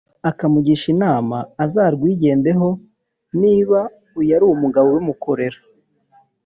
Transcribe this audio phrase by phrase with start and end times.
[0.29, 2.69] akamugisha inama uzarwigendeho
[3.41, 3.79] niba
[4.19, 5.59] uyu ari umugabo ubimukorera